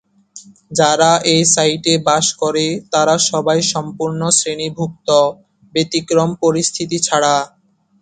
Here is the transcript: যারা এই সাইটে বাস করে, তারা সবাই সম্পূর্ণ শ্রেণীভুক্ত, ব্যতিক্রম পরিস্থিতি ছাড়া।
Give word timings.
যারা 0.71 1.11
এই 1.31 1.41
সাইটে 1.53 1.93
বাস 2.07 2.25
করে, 2.41 2.65
তারা 2.93 3.15
সবাই 3.29 3.59
সম্পূর্ণ 3.73 4.21
শ্রেণীভুক্ত, 4.37 5.09
ব্যতিক্রম 5.73 6.29
পরিস্থিতি 6.43 6.97
ছাড়া। 7.07 7.35